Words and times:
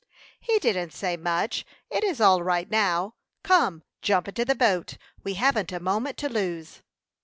"He 0.39 0.57
didn't 0.57 0.93
say 0.93 1.15
much; 1.15 1.63
it 1.91 2.03
is 2.03 2.19
all 2.19 2.41
right 2.41 2.67
now. 2.71 3.13
Come, 3.43 3.83
jump 4.01 4.27
into 4.27 4.43
the 4.43 4.55
boat. 4.55 4.97
We 5.23 5.35
haven't 5.35 5.71
a 5.71 5.79
moment 5.79 6.17
to 6.17 6.27
lose." 6.27 6.81